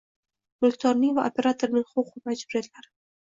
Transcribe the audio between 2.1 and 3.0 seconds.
va majburiyatlari